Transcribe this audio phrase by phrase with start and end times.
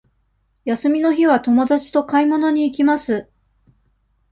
[0.65, 3.29] 休みの日は友達と買い物に行きます。